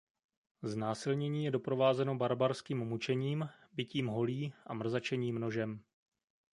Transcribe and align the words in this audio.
Znásilnění 0.61 1.45
je 1.45 1.51
doprovázeno 1.51 2.15
barbarským 2.15 2.77
mučením, 2.77 3.49
bitím 3.73 4.07
holí 4.07 4.53
a 4.67 4.73
mrzačením 4.73 5.35
nožem. 5.39 5.79